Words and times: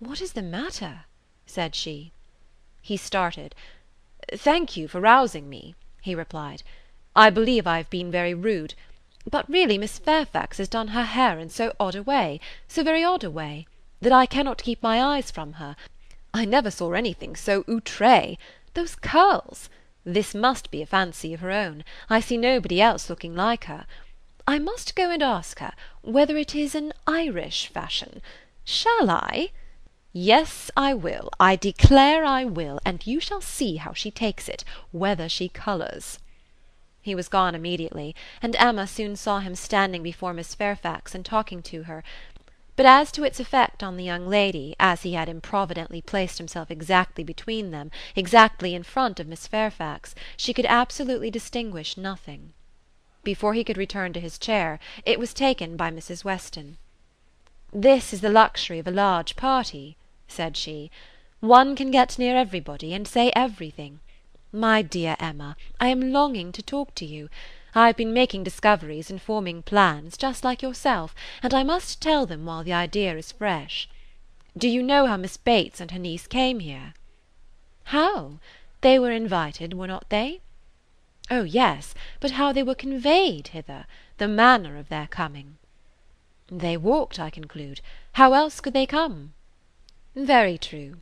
"What 0.00 0.20
is 0.20 0.34
the 0.34 0.42
matter?" 0.42 1.06
said 1.44 1.74
she. 1.74 2.12
He 2.80 2.96
started. 2.96 3.56
"Thank 4.32 4.76
you 4.76 4.86
for 4.86 5.00
rousing 5.00 5.50
me," 5.50 5.74
he 6.00 6.14
replied. 6.14 6.62
"I 7.16 7.30
believe 7.30 7.66
I 7.66 7.78
have 7.78 7.90
been 7.90 8.08
very 8.08 8.32
rude. 8.32 8.74
But 9.28 9.50
really 9.50 9.76
Miss 9.76 9.98
Fairfax 9.98 10.58
has 10.58 10.68
done 10.68 10.88
her 10.94 11.02
hair 11.02 11.40
in 11.40 11.50
so 11.50 11.74
odd 11.80 11.96
a 11.96 12.02
way, 12.04 12.38
so 12.68 12.84
very 12.84 13.02
odd 13.02 13.24
a 13.24 13.30
way, 13.30 13.66
that 14.00 14.12
I 14.12 14.24
cannot 14.24 14.62
keep 14.62 14.80
my 14.84 15.02
eyes 15.02 15.32
from 15.32 15.54
her. 15.54 15.74
I 16.32 16.44
never 16.44 16.70
saw 16.70 16.92
anything 16.92 17.34
so 17.34 17.64
outré. 17.64 18.38
Those 18.74 18.94
curls! 18.94 19.68
This 20.04 20.32
must 20.32 20.70
be 20.70 20.80
a 20.80 20.86
fancy 20.86 21.34
of 21.34 21.40
her 21.40 21.50
own. 21.50 21.82
I 22.08 22.20
see 22.20 22.36
nobody 22.36 22.80
else 22.80 23.10
looking 23.10 23.34
like 23.34 23.64
her. 23.64 23.84
I 24.46 24.60
must 24.60 24.94
go 24.94 25.10
and 25.10 25.24
ask 25.24 25.58
her 25.58 25.72
whether 26.02 26.36
it 26.36 26.54
is 26.54 26.76
an 26.76 26.92
Irish 27.08 27.66
fashion. 27.66 28.22
Shall 28.62 29.10
I? 29.10 29.50
Yes, 30.20 30.68
I 30.76 30.94
will. 30.94 31.30
I 31.38 31.54
declare 31.54 32.24
I 32.24 32.44
will, 32.44 32.80
and 32.84 33.06
you 33.06 33.20
shall 33.20 33.40
see 33.40 33.76
how 33.76 33.92
she 33.92 34.10
takes 34.10 34.48
it, 34.48 34.64
whether 34.90 35.28
she 35.28 35.48
colours." 35.48 36.18
He 37.00 37.14
was 37.14 37.28
gone 37.28 37.54
immediately, 37.54 38.16
and 38.42 38.56
Emma 38.56 38.88
soon 38.88 39.14
saw 39.14 39.38
him 39.38 39.54
standing 39.54 40.02
before 40.02 40.34
Miss 40.34 40.56
Fairfax 40.56 41.14
and 41.14 41.24
talking 41.24 41.62
to 41.62 41.84
her; 41.84 42.02
but 42.74 42.84
as 42.84 43.12
to 43.12 43.22
its 43.22 43.38
effect 43.38 43.84
on 43.84 43.96
the 43.96 44.02
young 44.02 44.26
lady, 44.26 44.74
as 44.80 45.04
he 45.04 45.12
had 45.12 45.28
improvidently 45.28 46.02
placed 46.02 46.38
himself 46.38 46.68
exactly 46.68 47.22
between 47.22 47.70
them, 47.70 47.92
exactly 48.16 48.74
in 48.74 48.82
front 48.82 49.20
of 49.20 49.28
Miss 49.28 49.46
Fairfax, 49.46 50.16
she 50.36 50.52
could 50.52 50.66
absolutely 50.66 51.30
distinguish 51.30 51.96
nothing. 51.96 52.54
Before 53.22 53.54
he 53.54 53.62
could 53.62 53.78
return 53.78 54.12
to 54.14 54.20
his 54.20 54.36
chair 54.36 54.80
it 55.06 55.20
was 55.20 55.32
taken 55.32 55.76
by 55.76 55.92
Mrs. 55.92 56.24
Weston. 56.24 56.76
"This 57.72 58.12
is 58.12 58.20
the 58.20 58.30
luxury 58.30 58.80
of 58.80 58.88
a 58.88 58.90
large 58.90 59.36
party," 59.36 59.96
said 60.28 60.56
she. 60.56 60.90
"One 61.40 61.74
can 61.74 61.90
get 61.90 62.18
near 62.18 62.36
everybody, 62.36 62.94
and 62.94 63.08
say 63.08 63.32
everything. 63.34 64.00
My 64.52 64.82
dear 64.82 65.16
Emma, 65.20 65.56
I 65.80 65.88
am 65.88 66.12
longing 66.12 66.52
to 66.52 66.62
talk 66.62 66.94
to 66.96 67.04
you. 67.04 67.28
I 67.74 67.86
have 67.88 67.96
been 67.96 68.12
making 68.12 68.44
discoveries 68.44 69.10
and 69.10 69.20
forming 69.20 69.62
plans, 69.62 70.16
just 70.16 70.42
like 70.42 70.62
yourself, 70.62 71.14
and 71.42 71.52
I 71.52 71.62
must 71.62 72.00
tell 72.00 72.24
them 72.26 72.46
while 72.46 72.64
the 72.64 72.72
idea 72.72 73.16
is 73.16 73.30
fresh. 73.30 73.88
Do 74.56 74.68
you 74.68 74.82
know 74.82 75.06
how 75.06 75.16
Miss 75.16 75.36
Bates 75.36 75.80
and 75.80 75.90
her 75.90 75.98
niece 75.98 76.26
came 76.26 76.60
here?" 76.60 76.94
"How? 77.84 78.38
They 78.80 78.98
were 78.98 79.12
invited, 79.12 79.74
were 79.74 79.86
not 79.86 80.08
they?" 80.08 80.40
"Oh 81.30 81.44
yes, 81.44 81.94
but 82.20 82.32
how 82.32 82.52
they 82.52 82.62
were 82.62 82.74
conveyed 82.74 83.48
hither, 83.48 83.86
the 84.16 84.28
manner 84.28 84.76
of 84.78 84.88
their 84.88 85.06
coming." 85.06 85.58
"They 86.48 86.76
walked, 86.76 87.20
I 87.20 87.30
conclude. 87.30 87.80
How 88.12 88.32
else 88.32 88.60
could 88.60 88.72
they 88.72 88.86
come?" 88.86 89.34
"Very 90.20 90.58
true. 90.58 90.96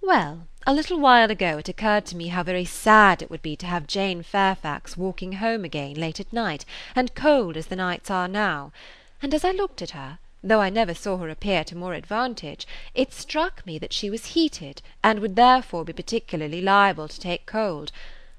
Well, 0.00 0.48
a 0.66 0.74
little 0.74 0.98
while 0.98 1.30
ago 1.30 1.58
it 1.58 1.68
occurred 1.68 2.04
to 2.06 2.16
me 2.16 2.26
how 2.26 2.42
very 2.42 2.64
sad 2.64 3.22
it 3.22 3.30
would 3.30 3.40
be 3.40 3.54
to 3.54 3.66
have 3.66 3.86
Jane 3.86 4.24
Fairfax 4.24 4.96
walking 4.96 5.34
home 5.34 5.64
again 5.64 5.94
late 5.94 6.18
at 6.18 6.32
night, 6.32 6.64
and 6.96 7.14
cold 7.14 7.56
as 7.56 7.66
the 7.68 7.76
nights 7.76 8.10
are 8.10 8.26
now; 8.26 8.72
and 9.22 9.32
as 9.32 9.44
I 9.44 9.52
looked 9.52 9.80
at 9.80 9.90
her, 9.92 10.18
though 10.42 10.60
I 10.60 10.70
never 10.70 10.92
saw 10.92 11.18
her 11.18 11.28
appear 11.28 11.62
to 11.62 11.76
more 11.76 11.94
advantage, 11.94 12.66
it 12.96 13.12
struck 13.12 13.64
me 13.64 13.78
that 13.78 13.92
she 13.92 14.10
was 14.10 14.34
heated, 14.34 14.82
and 15.04 15.20
would 15.20 15.36
therefore 15.36 15.84
be 15.84 15.92
particularly 15.92 16.60
liable 16.60 17.06
to 17.06 17.20
take 17.20 17.46
cold. 17.46 17.92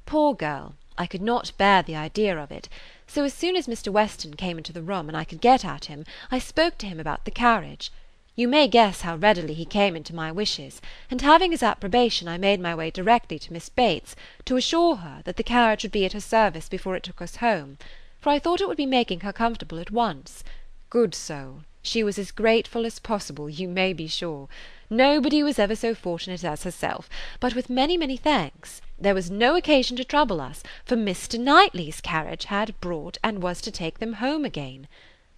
Poor 0.06 0.34
girl! 0.34 0.76
I 0.98 1.06
could 1.08 1.22
not 1.22 1.54
bear 1.58 1.82
the 1.82 1.96
idea 1.96 2.38
of 2.38 2.52
it; 2.52 2.68
so 3.08 3.24
as 3.24 3.34
soon 3.34 3.56
as 3.56 3.68
Mr. 3.68 3.88
Weston 3.90 4.34
came 4.34 4.58
into 4.58 4.74
the 4.74 4.82
room 4.84 5.08
and 5.08 5.16
I 5.16 5.24
could 5.24 5.40
get 5.40 5.64
at 5.64 5.86
him, 5.86 6.04
I 6.30 6.40
spoke 6.40 6.78
to 6.80 6.88
him 6.88 7.00
about 7.00 7.24
the 7.24 7.32
carriage. 7.32 7.90
You 8.36 8.48
may 8.48 8.68
guess 8.68 9.02
how 9.02 9.16
readily 9.16 9.54
he 9.54 9.66
came 9.66 9.96
into 9.96 10.14
my 10.14 10.32
wishes, 10.32 10.82
and 11.10 11.22
having 11.22 11.52
his 11.52 11.64
approbation 11.64 12.28
I 12.28 12.38
made 12.38 12.60
my 12.60 12.76
way 12.76 12.92
directly 12.92 13.40
to 13.40 13.52
Miss 13.52 13.70
Bates, 13.70 14.16
to 14.46 14.56
assure 14.56 14.98
her 14.98 15.22
that 15.26 15.36
the 15.36 15.44
carriage 15.44 15.84
would 15.84 15.92
be 15.92 16.06
at 16.06 16.14
her 16.14 16.22
service 16.22 16.70
before 16.70 16.96
it 16.96 17.04
took 17.04 17.22
us 17.22 17.38
home, 17.38 17.78
for 18.20 18.30
I 18.30 18.40
thought 18.40 18.62
it 18.62 18.68
would 18.68 18.78
be 18.78 18.86
making 18.86 19.22
her 19.22 19.34
comfortable 19.34 19.80
at 19.80 19.92
once. 19.92 20.44
Good 20.90 21.16
soul! 21.16 21.64
she 21.82 22.04
was 22.04 22.20
as 22.20 22.32
grateful 22.32 22.86
as 22.86 23.00
possible, 23.00 23.50
you 23.50 23.68
may 23.68 23.94
be 23.94 24.06
sure. 24.06 24.48
Nobody 24.90 25.42
was 25.42 25.58
ever 25.58 25.76
so 25.76 25.96
fortunate 25.96 26.44
as 26.44 26.64
herself; 26.64 27.10
but 27.40 27.56
with 27.56 27.70
many, 27.70 27.98
many 27.98 28.16
thanks. 28.16 28.80
There 29.00 29.16
was 29.16 29.32
no 29.32 29.56
occasion 29.56 29.98
to 29.98 30.04
trouble 30.04 30.40
us, 30.40 30.62
for 30.86 30.96
Mr. 30.96 31.40
Knightley's 31.40 32.00
carriage 32.00 32.46
had 32.46 32.80
brought 32.80 33.18
and 33.24 33.42
was 33.42 33.60
to 33.62 33.72
take 33.72 34.00
them 34.00 34.14
home 34.14 34.46
again. 34.46 34.88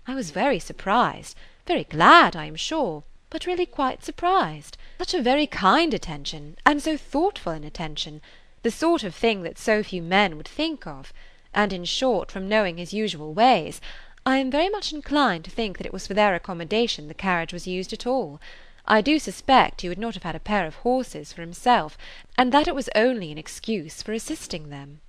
I 0.05 0.13
was 0.13 0.31
very 0.31 0.59
surprised 0.59 1.37
very 1.71 1.83
glad, 1.85 2.35
I 2.35 2.47
am 2.47 2.57
sure, 2.57 3.01
but 3.29 3.45
really 3.45 3.65
quite 3.65 4.03
surprised. 4.03 4.77
Such 4.97 5.13
a 5.13 5.21
very 5.21 5.47
kind 5.47 5.93
attention, 5.93 6.57
and 6.65 6.83
so 6.83 6.97
thoughtful 6.97 7.53
an 7.53 7.63
attention; 7.63 8.21
the 8.61 8.69
sort 8.69 9.05
of 9.05 9.15
thing 9.15 9.43
that 9.43 9.57
so 9.57 9.81
few 9.81 10.01
men 10.01 10.35
would 10.35 10.49
think 10.49 10.85
of; 10.85 11.13
and 11.53 11.71
in 11.71 11.85
short, 11.85 12.29
from 12.29 12.49
knowing 12.49 12.77
his 12.77 12.91
usual 12.91 13.33
ways, 13.33 13.79
I 14.25 14.35
am 14.39 14.51
very 14.51 14.67
much 14.67 14.91
inclined 14.91 15.45
to 15.45 15.49
think 15.49 15.77
that 15.77 15.87
it 15.87 15.93
was 15.93 16.05
for 16.05 16.13
their 16.13 16.35
accommodation 16.35 17.07
the 17.07 17.13
carriage 17.13 17.53
was 17.53 17.67
used 17.67 17.93
at 17.93 18.05
all. 18.05 18.41
I 18.85 18.99
do 18.99 19.17
suspect 19.17 19.79
he 19.79 19.87
would 19.87 19.97
not 19.97 20.15
have 20.15 20.23
had 20.23 20.35
a 20.35 20.41
pair 20.41 20.65
of 20.65 20.75
horses 20.75 21.31
for 21.31 21.39
himself, 21.39 21.97
and 22.37 22.51
that 22.51 22.67
it 22.67 22.75
was 22.75 22.89
only 22.95 23.31
an 23.31 23.37
excuse 23.37 24.01
for 24.03 24.11
assisting 24.11 24.67
them." 24.71 24.99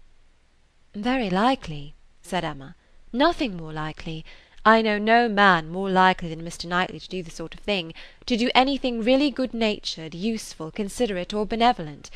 "Very 0.94 1.28
likely," 1.28 1.96
said 2.22 2.44
Emma; 2.44 2.76
"nothing 3.12 3.56
more 3.56 3.72
likely. 3.72 4.24
I 4.64 4.80
know 4.80 4.96
no 4.96 5.28
man 5.28 5.70
more 5.70 5.90
likely 5.90 6.28
than 6.28 6.44
Mr. 6.44 6.66
Knightley 6.66 7.00
to 7.00 7.08
do 7.08 7.20
the 7.20 7.32
sort 7.32 7.52
of 7.52 7.60
thing, 7.60 7.92
to 8.26 8.36
do 8.36 8.48
anything 8.54 9.02
really 9.02 9.28
good 9.28 9.52
natured, 9.52 10.14
useful, 10.14 10.70
considerate, 10.70 11.34
or 11.34 11.44
benevolent. 11.44 12.10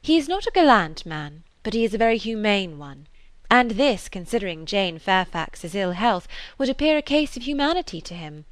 He 0.00 0.16
is 0.16 0.28
not 0.28 0.44
a 0.44 0.50
gallant 0.50 1.06
man, 1.06 1.44
but 1.62 1.74
he 1.74 1.84
is 1.84 1.94
a 1.94 1.98
very 1.98 2.18
humane 2.18 2.76
one; 2.76 3.06
and 3.48 3.72
this, 3.72 4.08
considering 4.08 4.66
Jane 4.66 4.98
Fairfax's 4.98 5.76
ill 5.76 5.92
health, 5.92 6.26
would 6.58 6.68
appear 6.68 6.98
a 6.98 7.02
case 7.02 7.36
of 7.36 7.44
humanity 7.44 8.00
to 8.00 8.14
him. 8.14 8.46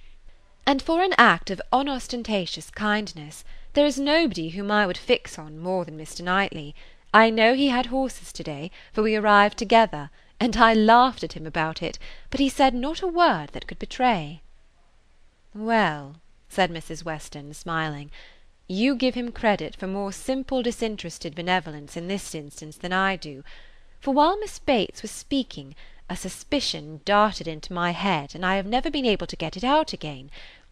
And 0.65 0.81
for 0.81 1.03
an 1.03 1.15
act 1.19 1.51
of 1.51 1.61
unostentatious 1.73 2.71
kindness, 2.71 3.43
there 3.73 3.87
is 3.87 3.99
nobody 3.99 4.51
whom 4.51 4.71
I 4.71 4.87
would 4.87 4.99
fix 4.99 5.41
on 5.41 5.59
more 5.59 5.85
than 5.85 5.99
Mr. 5.99 6.23
Knightley. 6.23 6.73
I 7.13 7.31
know 7.31 7.55
he 7.55 7.67
had 7.67 7.87
horses 7.87 8.33
to 8.35 8.45
day, 8.45 8.71
for 8.93 9.03
we 9.03 9.17
arrived 9.17 9.59
together 9.59 10.11
and 10.41 10.57
I 10.57 10.73
laughed 10.73 11.23
at 11.23 11.35
him 11.35 11.47
about 11.47 11.83
it, 11.83 11.99
but 12.31 12.41
he 12.41 12.49
said 12.49 12.73
not 12.73 13.03
a 13.03 13.07
word 13.07 13.51
that 13.51 13.67
could 13.67 13.79
betray." 13.79 14.41
"Well," 15.55 16.17
said 16.49 16.71
Mrs. 16.71 17.05
Weston, 17.05 17.53
smiling, 17.53 18.11
"you 18.67 18.97
give 18.97 19.15
him 19.15 19.33
credit 19.33 19.77
for 19.77 19.87
more 19.87 20.13
simple 20.13 20.63
disinterested 20.63 21.35
benevolence 21.35 21.95
in 21.95 22.09
this 22.09 22.35
instance 22.35 22.79
than 22.79 22.95
I 22.95 23.17
do; 23.17 23.45
for 24.01 24.15
while 24.15 24.39
Miss 24.39 24.59
Bates 24.59 25.03
was 25.03 25.11
speaking, 25.11 25.75
a 26.09 26.17
suspicion 26.17 27.03
darted 27.05 27.47
into 27.47 27.75
my 27.75 27.91
head, 27.91 28.35
and 28.35 28.47
I 28.47 28.57
have 28.57 28.67
never 28.67 28.91
been 28.91 29.05
able 29.05 29.27
to 29.27 29.37
get 29.37 29.59
it 29.59 29.63
out 29.63 29.93
again. 29.93 30.31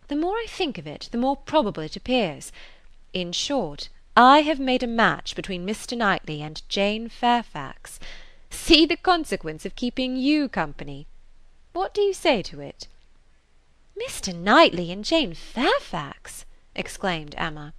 The 0.09 0.17
more 0.17 0.37
I 0.37 0.47
think 0.49 0.79
of 0.79 0.87
it, 0.87 1.11
the 1.13 1.19
more 1.19 1.37
probable 1.37 1.83
it 1.83 1.95
appears. 1.95 2.53
In 3.13 3.33
short, 3.33 3.91
I 4.17 4.41
have 4.41 4.59
made 4.59 4.83
a 4.83 4.87
match 4.87 5.37
between 5.37 5.67
Mr. 5.67 5.95
Knightley 5.95 6.41
and 6.41 6.63
Jane 6.71 7.11
Fairfax. 7.11 8.01
See 8.51 8.87
the 8.87 8.97
consequence 8.97 9.67
of 9.67 9.77
keeping 9.77 10.17
you 10.17 10.49
company. 10.49 11.07
What 11.73 11.93
do 11.93 12.01
you 12.01 12.15
say 12.15 12.43
to 12.43 12.61
it?" 12.61 12.89
"Mr. 14.01 14.35
Knightley 14.35 14.91
and 14.91 15.05
Jane 15.05 15.35
Fairfax!" 15.35 16.47
exclaimed 16.75 17.35
Emma. 17.37 17.75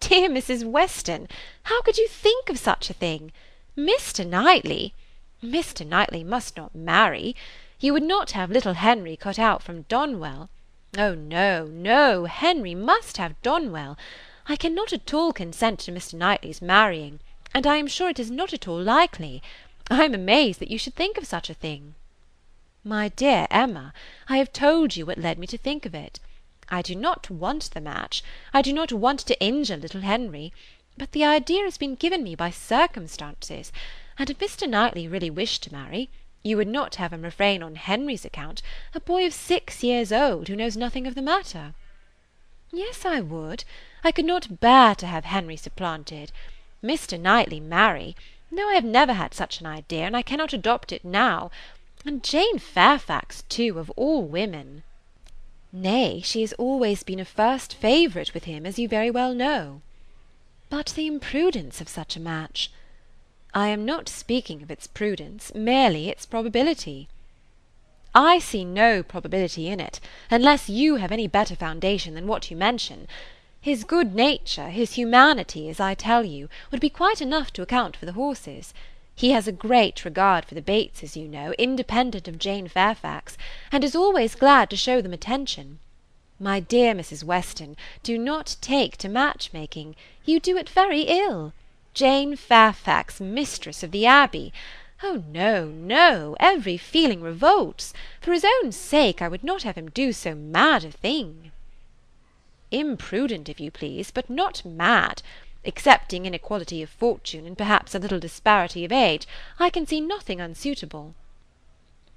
"Dear 0.00 0.30
Mrs. 0.30 0.64
Weston, 0.64 1.28
how 1.64 1.82
could 1.82 1.98
you 1.98 2.08
think 2.08 2.48
of 2.48 2.58
such 2.58 2.88
a 2.88 2.94
thing? 2.94 3.32
Mr. 3.76 4.26
Knightley! 4.26 4.94
Mr. 5.42 5.86
Knightley 5.86 6.24
must 6.24 6.56
not 6.56 6.74
marry. 6.74 7.36
You 7.78 7.92
would 7.92 8.02
not 8.02 8.30
have 8.30 8.50
little 8.50 8.74
Henry 8.74 9.16
cut 9.16 9.38
out 9.38 9.62
from 9.62 9.84
Donwell. 9.84 10.48
Oh 10.96 11.14
no, 11.14 11.66
no, 11.66 12.24
Henry 12.24 12.74
must 12.74 13.18
have 13.18 13.40
Donwell. 13.42 13.96
I 14.46 14.56
cannot 14.56 14.92
at 14.92 15.12
all 15.12 15.32
consent 15.32 15.80
to 15.80 15.92
Mr. 15.92 16.14
Knightley's 16.14 16.62
marrying, 16.62 17.20
and 17.52 17.66
I 17.66 17.76
am 17.76 17.86
sure 17.86 18.08
it 18.08 18.18
is 18.18 18.30
not 18.30 18.52
at 18.52 18.66
all 18.66 18.82
likely. 18.82 19.42
I 19.90 20.04
am 20.04 20.14
amazed 20.14 20.60
that 20.60 20.70
you 20.70 20.76
should 20.76 20.94
think 20.94 21.16
of 21.16 21.26
such 21.26 21.48
a 21.48 21.54
thing." 21.54 21.94
"My 22.84 23.08
dear 23.08 23.46
Emma, 23.50 23.94
I 24.28 24.36
have 24.36 24.52
told 24.52 24.96
you 24.96 25.06
what 25.06 25.16
led 25.16 25.38
me 25.38 25.46
to 25.46 25.56
think 25.56 25.86
of 25.86 25.94
it. 25.94 26.20
I 26.68 26.82
do 26.82 26.94
not 26.94 27.30
want 27.30 27.70
the 27.70 27.80
match; 27.80 28.22
I 28.52 28.60
do 28.60 28.74
not 28.74 28.92
want 28.92 29.20
to 29.20 29.42
injure 29.42 29.78
little 29.78 30.02
Henry; 30.02 30.52
but 30.98 31.12
the 31.12 31.24
idea 31.24 31.62
has 31.62 31.78
been 31.78 31.94
given 31.94 32.22
me 32.22 32.34
by 32.34 32.50
circumstances, 32.50 33.72
and 34.18 34.28
if 34.28 34.36
Mr. 34.38 34.68
Knightley 34.68 35.08
really 35.08 35.30
wished 35.30 35.62
to 35.62 35.72
marry, 35.72 36.10
you 36.42 36.58
would 36.58 36.68
not 36.68 36.96
have 36.96 37.14
him 37.14 37.22
refrain 37.22 37.62
on 37.62 37.76
Henry's 37.76 38.26
account, 38.26 38.60
a 38.94 39.00
boy 39.00 39.24
of 39.24 39.32
six 39.32 39.82
years 39.82 40.12
old, 40.12 40.48
who 40.48 40.56
knows 40.56 40.76
nothing 40.76 41.06
of 41.06 41.14
the 41.14 41.22
matter." 41.22 41.72
"Yes, 42.70 43.06
I 43.06 43.22
would. 43.22 43.64
I 44.04 44.12
could 44.12 44.26
not 44.26 44.60
bear 44.60 44.94
to 44.96 45.06
have 45.06 45.24
Henry 45.24 45.56
supplanted. 45.56 46.30
Mr. 46.84 47.18
Knightley 47.18 47.58
marry! 47.58 48.14
No, 48.50 48.68
I 48.68 48.74
have 48.74 48.84
never 48.84 49.12
had 49.12 49.34
such 49.34 49.60
an 49.60 49.66
idea, 49.66 50.04
and 50.04 50.16
I 50.16 50.22
cannot 50.22 50.52
adopt 50.52 50.92
it 50.92 51.04
now. 51.04 51.50
And 52.04 52.22
Jane 52.22 52.58
Fairfax, 52.58 53.42
too, 53.48 53.78
of 53.78 53.90
all 53.90 54.22
women!" 54.22 54.84
Nay, 55.72 56.22
she 56.24 56.40
has 56.40 56.54
always 56.54 57.02
been 57.02 57.20
a 57.20 57.24
first 57.24 57.74
favourite 57.74 58.32
with 58.32 58.44
him, 58.44 58.64
as 58.64 58.78
you 58.78 58.88
very 58.88 59.10
well 59.10 59.34
know. 59.34 59.82
But 60.70 60.94
the 60.96 61.06
imprudence 61.06 61.80
of 61.80 61.88
such 61.88 62.16
a 62.16 62.20
match! 62.20 62.70
I 63.52 63.68
am 63.68 63.84
not 63.84 64.08
speaking 64.08 64.62
of 64.62 64.70
its 64.70 64.86
prudence, 64.86 65.54
merely 65.54 66.08
its 66.08 66.24
probability. 66.24 67.08
I 68.14 68.38
see 68.38 68.64
no 68.64 69.02
probability 69.02 69.68
in 69.68 69.80
it, 69.80 70.00
unless 70.30 70.68
you 70.68 70.96
have 70.96 71.12
any 71.12 71.26
better 71.26 71.54
foundation 71.54 72.14
than 72.14 72.26
what 72.26 72.50
you 72.50 72.56
mention. 72.56 73.08
His 73.68 73.84
good 73.84 74.14
nature, 74.14 74.70
his 74.70 74.94
humanity, 74.94 75.68
as 75.68 75.78
I 75.78 75.92
tell 75.92 76.24
you, 76.24 76.48
would 76.70 76.80
be 76.80 76.88
quite 76.88 77.20
enough 77.20 77.52
to 77.52 77.60
account 77.60 77.98
for 77.98 78.06
the 78.06 78.14
horses. 78.14 78.72
He 79.14 79.32
has 79.32 79.46
a 79.46 79.52
great 79.52 80.06
regard 80.06 80.46
for 80.46 80.54
the 80.54 80.62
Bateses, 80.62 81.16
you 81.16 81.28
know, 81.28 81.52
independent 81.58 82.26
of 82.26 82.38
Jane 82.38 82.66
Fairfax, 82.68 83.36
and 83.70 83.84
is 83.84 83.94
always 83.94 84.34
glad 84.34 84.70
to 84.70 84.76
show 84.78 85.02
them 85.02 85.12
attention. 85.12 85.80
My 86.40 86.60
dear 86.60 86.94
Mrs. 86.94 87.24
Weston, 87.24 87.76
do 88.02 88.16
not 88.16 88.56
take 88.62 88.96
to 88.96 89.08
match 89.10 89.52
making. 89.52 89.96
You 90.24 90.40
do 90.40 90.56
it 90.56 90.70
very 90.70 91.02
ill. 91.02 91.52
Jane 91.92 92.36
Fairfax, 92.36 93.20
mistress 93.20 93.82
of 93.82 93.90
the 93.90 94.06
Abbey! 94.06 94.50
Oh 95.02 95.24
no, 95.28 95.66
no! 95.66 96.36
every 96.40 96.78
feeling 96.78 97.20
revolts. 97.20 97.92
For 98.22 98.32
his 98.32 98.46
own 98.62 98.72
sake 98.72 99.20
I 99.20 99.28
would 99.28 99.44
not 99.44 99.64
have 99.64 99.76
him 99.76 99.90
do 99.90 100.14
so 100.14 100.34
mad 100.34 100.84
a 100.84 100.90
thing. 100.90 101.52
Imprudent, 102.70 103.48
if 103.48 103.60
you 103.60 103.70
please, 103.70 104.10
but 104.10 104.28
not 104.28 104.64
mad. 104.64 105.22
Excepting 105.64 106.26
inequality 106.26 106.82
of 106.82 106.90
fortune, 106.90 107.46
and 107.46 107.56
perhaps 107.56 107.94
a 107.94 107.98
little 107.98 108.20
disparity 108.20 108.84
of 108.84 108.92
age, 108.92 109.26
I 109.58 109.70
can 109.70 109.86
see 109.86 110.00
nothing 110.00 110.40
unsuitable. 110.40 111.14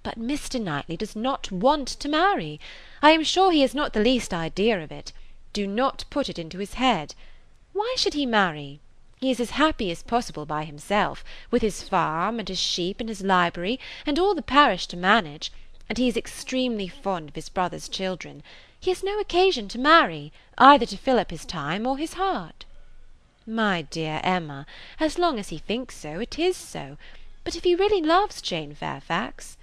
But 0.04 0.20
Mr. 0.20 0.62
Knightley 0.62 0.98
does 0.98 1.16
not 1.16 1.52
want 1.52 1.88
to 1.88 2.10
marry. 2.10 2.60
I 3.02 3.12
am 3.12 3.24
sure 3.24 3.52
he 3.52 3.62
has 3.62 3.76
not 3.76 3.94
the 3.94 4.00
least 4.00 4.34
idea 4.34 4.84
of 4.84 4.92
it. 4.92 5.14
Do 5.54 5.68
not 5.68 6.06
put 6.10 6.28
it 6.28 6.40
into 6.40 6.58
his 6.58 6.74
head. 6.74 7.14
Why 7.74 7.94
should 7.98 8.14
he 8.14 8.26
marry? 8.26 8.80
He 9.20 9.30
is 9.32 9.40
as 9.40 9.52
happy 9.52 9.92
as 9.92 10.02
possible 10.02 10.46
by 10.46 10.66
himself, 10.66 11.24
with 11.52 11.62
his 11.62 11.88
farm, 11.88 12.40
and 12.40 12.50
his 12.50 12.60
sheep, 12.60 13.00
and 13.00 13.08
his 13.08 13.22
library, 13.22 13.80
and 14.06 14.18
all 14.18 14.34
the 14.34 14.42
parish 14.42 14.88
to 14.88 14.98
manage, 14.98 15.52
and 15.88 15.98
he 15.98 16.08
is 16.08 16.18
extremely 16.18 16.88
fond 16.88 17.30
of 17.30 17.36
his 17.36 17.50
brother's 17.50 17.88
children. 17.88 18.42
He 18.82 18.90
has 18.90 19.04
no 19.04 19.20
occasion 19.20 19.68
to 19.68 19.78
marry, 19.78 20.34
either 20.58 20.88
to 20.88 20.98
fill 20.98 21.20
up 21.20 21.30
his 21.30 21.46
time 21.46 21.86
or 21.86 22.00
his 22.00 22.14
heart. 22.14 22.66
My 23.46 23.84
dear 23.84 24.20
Emma, 24.24 24.66
as 25.00 25.20
long 25.20 25.38
as 25.38 25.50
he 25.50 25.60
thinks 25.60 25.96
so, 25.96 26.20
it 26.20 26.40
is 26.40 26.58
so. 26.58 26.98
But 27.44 27.56
if 27.56 27.64
he 27.64 27.76
really 27.76 28.02
loves 28.02 28.42
Jane 28.42 28.74
Fairfax 28.74 29.56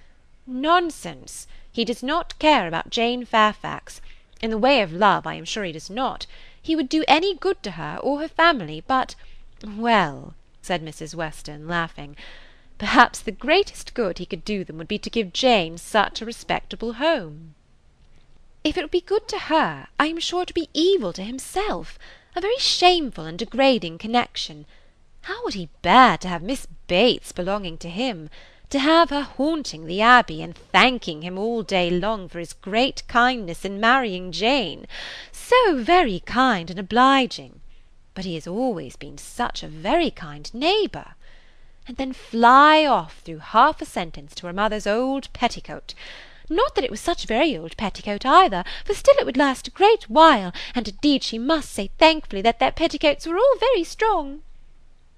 Nonsense! 0.46 1.48
He 1.72 1.84
does 1.84 2.00
not 2.00 2.38
care 2.38 2.68
about 2.68 2.90
Jane 2.90 3.24
Fairfax. 3.24 4.00
In 4.40 4.50
the 4.50 4.56
way 4.56 4.82
of 4.82 4.92
love 4.92 5.26
I 5.26 5.34
am 5.34 5.44
sure 5.44 5.64
he 5.64 5.72
does 5.72 5.90
not. 5.90 6.26
He 6.62 6.76
would 6.76 6.88
do 6.88 7.02
any 7.08 7.34
good 7.34 7.60
to 7.64 7.72
her 7.72 7.98
or 8.00 8.20
her 8.20 8.28
family, 8.28 8.84
but 8.86 9.16
well, 9.66 10.34
said 10.62 10.80
Mrs. 10.80 11.16
Weston, 11.16 11.66
laughing, 11.66 12.16
perhaps 12.78 13.18
the 13.18 13.32
greatest 13.32 13.94
good 13.94 14.18
he 14.18 14.26
could 14.26 14.44
do 14.44 14.62
them 14.62 14.78
would 14.78 14.86
be 14.86 14.98
to 14.98 15.10
give 15.10 15.32
Jane 15.32 15.76
such 15.76 16.22
a 16.22 16.24
respectable 16.24 16.92
home. 16.94 17.56
If 18.68 18.76
it 18.76 18.82
would 18.82 18.90
be 18.90 19.00
good 19.00 19.26
to 19.28 19.38
her, 19.38 19.88
I 19.98 20.08
am 20.08 20.20
sure 20.20 20.42
it 20.42 20.50
would 20.50 20.54
be 20.54 20.68
evil 20.74 21.14
to 21.14 21.22
himself 21.22 21.98
a 22.36 22.40
very 22.42 22.58
shameful 22.58 23.24
and 23.24 23.38
degrading 23.38 23.96
connection. 23.96 24.66
How 25.22 25.42
would 25.42 25.54
he 25.54 25.70
bear 25.80 26.18
to 26.18 26.28
have 26.28 26.42
Miss 26.42 26.66
Bates 26.86 27.32
belonging 27.32 27.78
to 27.78 27.88
him? 27.88 28.28
To 28.68 28.78
have 28.78 29.08
her 29.08 29.22
haunting 29.22 29.86
the 29.86 30.02
Abbey, 30.02 30.42
and 30.42 30.54
thanking 30.54 31.22
him 31.22 31.38
all 31.38 31.62
day 31.62 31.88
long 31.88 32.28
for 32.28 32.40
his 32.40 32.52
great 32.52 33.08
kindness 33.08 33.64
in 33.64 33.80
marrying 33.80 34.32
Jane? 34.32 34.86
So 35.32 35.78
very 35.82 36.20
kind 36.20 36.68
and 36.68 36.78
obliging! 36.78 37.62
But 38.12 38.26
he 38.26 38.34
has 38.34 38.46
always 38.46 38.96
been 38.96 39.16
such 39.16 39.62
a 39.62 39.68
very 39.68 40.10
kind 40.10 40.52
neighbour! 40.52 41.14
And 41.86 41.96
then 41.96 42.12
fly 42.12 42.84
off 42.84 43.20
through 43.20 43.38
half 43.38 43.80
a 43.80 43.86
sentence 43.86 44.34
to 44.34 44.46
her 44.46 44.52
mother's 44.52 44.86
old 44.86 45.32
petticoat! 45.32 45.94
Not 46.48 46.74
that 46.74 46.84
it 46.84 46.90
was 46.90 47.00
such 47.00 47.24
a 47.24 47.26
very 47.26 47.56
old 47.56 47.76
petticoat 47.76 48.24
either, 48.24 48.64
for 48.84 48.94
still 48.94 49.16
it 49.18 49.26
would 49.26 49.36
last 49.36 49.68
a 49.68 49.70
great 49.70 50.08
while, 50.08 50.52
and 50.74 50.88
indeed 50.88 51.22
she 51.22 51.38
must 51.38 51.70
say 51.70 51.90
thankfully 51.98 52.40
that 52.42 52.58
their 52.58 52.72
petticoats 52.72 53.26
were 53.26 53.36
all 53.36 53.56
very 53.58 53.84
strong. 53.84 54.42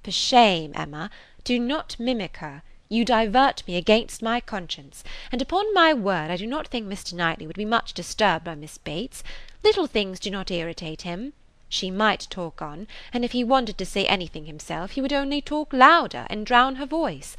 For 0.03 0.11
shame, 0.11 0.73
Emma! 0.75 1.11
do 1.44 1.59
not 1.59 1.97
mimic 1.99 2.38
her. 2.38 2.62
You 2.88 3.05
divert 3.05 3.62
me 3.69 3.77
against 3.77 4.23
my 4.23 4.41
conscience, 4.41 5.05
and 5.31 5.41
upon 5.41 5.73
my 5.73 5.94
word 5.94 6.31
I 6.31 6.37
do 6.37 6.47
not 6.47 6.67
think 6.67 6.88
Mr. 6.88 7.12
Knightley 7.12 7.47
would 7.47 7.55
be 7.55 7.65
much 7.65 7.94
disturbed 7.94 8.44
by 8.44 8.56
Miss 8.56 8.79
Bates. 8.79 9.23
Little 9.62 9.87
things 9.87 10.19
do 10.19 10.31
not 10.31 10.50
irritate 10.50 11.03
him. 11.03 11.35
She 11.69 11.88
might 11.93 12.27
talk 12.31 12.61
on, 12.61 12.88
and 13.12 13.25
if 13.25 13.31
he 13.31 13.44
wanted 13.44 13.79
to 13.79 13.87
say 13.87 14.05
anything 14.06 14.47
himself, 14.47 14.91
he 14.93 15.00
would 15.00 15.12
only 15.12 15.41
talk 15.41 15.73
louder, 15.73 16.27
and 16.29 16.44
drown 16.44 16.77
her 16.77 16.87
voice. 16.87 17.37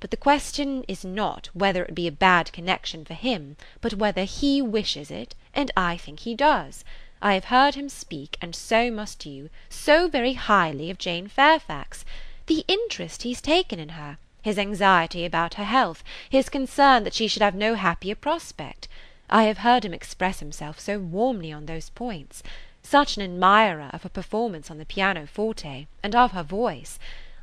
But 0.00 0.10
the 0.10 0.16
question 0.16 0.82
is 0.88 1.04
not 1.04 1.50
whether 1.52 1.82
it 1.82 1.88
would 1.88 1.94
be 1.94 2.06
a 2.06 2.12
bad 2.12 2.52
connection 2.52 3.04
for 3.04 3.12
him, 3.12 3.58
but 3.82 3.94
whether 3.94 4.24
he 4.24 4.62
wishes 4.62 5.10
it, 5.10 5.34
and 5.52 5.70
I 5.76 5.98
think 5.98 6.20
he 6.20 6.34
does. 6.34 6.84
I 7.20 7.34
have 7.34 7.44
heard 7.44 7.74
him 7.74 7.90
speak, 7.90 8.38
and 8.40 8.56
so 8.56 8.90
must 8.90 9.26
you, 9.26 9.50
so 9.68 10.08
very 10.08 10.32
highly 10.32 10.88
of 10.88 10.96
Jane 10.96 11.28
Fairfax. 11.28 12.06
The 12.46 12.64
interest 12.66 13.24
he's 13.24 13.42
taken 13.42 13.78
in 13.78 13.90
her, 13.90 14.16
his 14.40 14.58
anxiety 14.58 15.26
about 15.26 15.54
her 15.54 15.64
health, 15.64 16.02
his 16.30 16.48
concern 16.48 17.04
that 17.04 17.12
she 17.12 17.28
should 17.28 17.42
have 17.42 17.54
no 17.54 17.74
happier 17.74 18.14
prospect. 18.14 18.88
I 19.28 19.42
have 19.44 19.58
heard 19.58 19.84
him 19.84 19.92
express 19.92 20.40
himself 20.40 20.80
so 20.80 20.98
warmly 20.98 21.52
on 21.52 21.66
those 21.66 21.90
points. 21.90 22.42
Such 22.82 23.18
an 23.18 23.22
admirer 23.22 23.90
of 23.92 24.04
her 24.04 24.08
performance 24.08 24.70
on 24.70 24.78
the 24.78 24.86
pianoforte, 24.86 25.88
and 26.02 26.16
of 26.16 26.32
her 26.32 26.42
voice! 26.42 26.98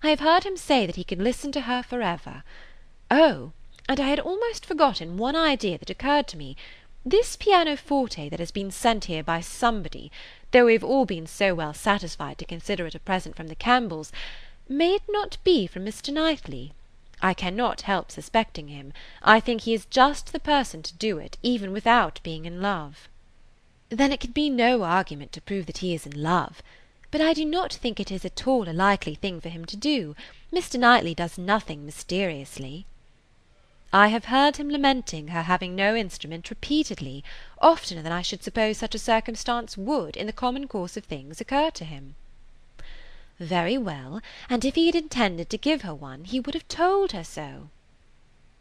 I 0.08 0.12
have 0.12 0.22
heard 0.22 0.46
him 0.46 0.56
say 0.56 0.86
that 0.86 0.96
he 0.96 1.04
could 1.04 1.22
listen 1.22 1.52
to 1.52 1.62
her 1.68 1.84
for 1.84 2.02
ever. 2.02 2.44
Oh, 3.12 3.52
and 3.90 4.00
I 4.00 4.08
had 4.08 4.22
almost 4.22 4.66
forgotten 4.66 5.18
one 5.18 5.36
idea 5.36 5.78
that 5.78 5.90
occurred 5.90 6.30
to 6.30 6.38
me. 6.38 6.56
This 7.06 7.36
pianoforte 7.36 8.30
that 8.30 8.40
has 8.40 8.52
been 8.52 8.72
sent 8.72 9.06
here 9.06 9.22
by 9.22 9.42
somebody, 9.42 10.10
though 10.52 10.68
we 10.68 10.72
have 10.72 10.84
all 10.86 11.04
been 11.04 11.28
so 11.28 11.54
well 11.54 11.74
satisfied 11.74 12.38
to 12.38 12.46
consider 12.46 12.86
it 12.86 12.96
a 12.96 13.02
present 13.02 13.36
from 13.36 13.48
the 13.48 13.56
Campbells, 13.56 14.14
may 14.70 14.96
it 14.96 15.04
not 15.10 15.40
be 15.44 15.68
from 15.68 15.84
Mr. 15.84 16.14
Knightley? 16.14 16.72
I 17.22 17.34
cannot 17.34 17.82
help 17.82 18.10
suspecting 18.10 18.70
him. 18.70 18.94
I 19.22 19.42
think 19.42 19.64
he 19.64 19.74
is 19.74 19.88
just 19.88 20.32
the 20.32 20.40
person 20.40 20.84
to 20.84 20.94
do 20.94 21.18
it, 21.18 21.38
even 21.44 21.74
without 21.74 22.22
being 22.24 22.46
in 22.46 22.62
love. 22.62 23.10
Then 23.90 24.14
it 24.14 24.22
can 24.22 24.32
be 24.32 24.50
no 24.50 24.84
argument 24.84 25.34
to 25.34 25.42
prove 25.42 25.66
that 25.66 25.80
he 25.80 25.94
is 25.94 26.06
in 26.06 26.24
love. 26.24 26.62
But 27.10 27.22
I 27.22 27.34
do 27.34 27.46
not 27.46 27.74
think 27.74 28.00
it 28.00 28.12
is 28.12 28.26
at 28.26 28.46
all 28.46 28.68
a 28.68 28.72
likely 28.72 29.16
thing 29.16 29.40
for 29.40 29.50
him 29.50 29.66
to 29.66 29.78
do. 29.78 30.16
Mr. 30.52 30.80
Knightley 30.80 31.16
does 31.16 31.38
nothing 31.38 31.86
mysteriously. 31.86 32.86
I 33.94 34.10
have 34.10 34.26
heard 34.26 34.58
him 34.58 34.70
lamenting 34.70 35.30
her 35.30 35.44
having 35.44 35.74
no 35.74 35.96
instrument 35.96 36.50
repeatedly, 36.50 37.24
oftener 37.62 38.02
than 38.02 38.12
I 38.12 38.22
should 38.22 38.44
suppose 38.44 38.78
such 38.78 38.94
a 38.94 39.00
circumstance 39.00 39.78
would, 39.78 40.18
in 40.18 40.28
the 40.28 40.34
common 40.34 40.68
course 40.68 40.98
of 40.98 41.06
things, 41.06 41.40
occur 41.40 41.72
to 41.72 41.86
him. 41.86 42.16
Very 43.40 43.78
well, 43.78 44.22
and 44.50 44.66
if 44.66 44.76
he 44.76 44.88
had 44.88 44.96
intended 44.96 45.50
to 45.52 45.58
give 45.58 45.84
her 45.84 45.96
one, 45.96 46.26
he 46.26 46.40
would 46.40 46.56
have 46.56 46.68
told 46.68 47.14
her 47.14 47.24
so. 47.24 47.70